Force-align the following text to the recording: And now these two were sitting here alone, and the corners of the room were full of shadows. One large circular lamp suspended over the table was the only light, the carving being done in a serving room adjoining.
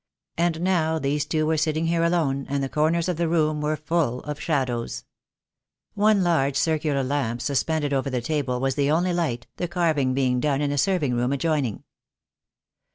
And 0.35 0.61
now 0.61 0.97
these 0.97 1.25
two 1.27 1.45
were 1.45 1.57
sitting 1.57 1.85
here 1.85 2.03
alone, 2.03 2.47
and 2.49 2.63
the 2.63 2.69
corners 2.69 3.07
of 3.07 3.17
the 3.17 3.27
room 3.27 3.61
were 3.61 3.75
full 3.75 4.21
of 4.21 4.41
shadows. 4.41 5.05
One 5.93 6.23
large 6.23 6.55
circular 6.57 7.03
lamp 7.03 7.39
suspended 7.39 7.93
over 7.93 8.09
the 8.09 8.19
table 8.19 8.59
was 8.59 8.73
the 8.73 8.89
only 8.89 9.13
light, 9.13 9.45
the 9.57 9.67
carving 9.67 10.15
being 10.15 10.39
done 10.39 10.59
in 10.59 10.71
a 10.71 10.77
serving 10.79 11.13
room 11.13 11.31
adjoining. 11.31 11.83